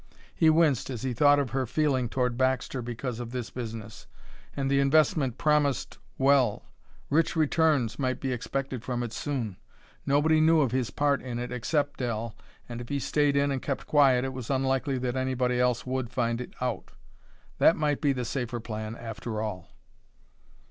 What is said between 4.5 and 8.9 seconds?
And the investment promised well; rich returns might be expected